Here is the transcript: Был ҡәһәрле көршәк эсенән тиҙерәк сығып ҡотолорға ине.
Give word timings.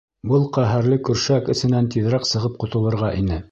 Был 0.29 0.45
ҡәһәрле 0.55 0.97
көршәк 1.09 1.53
эсенән 1.55 1.91
тиҙерәк 1.97 2.27
сығып 2.33 2.59
ҡотолорға 2.65 3.15
ине. 3.23 3.43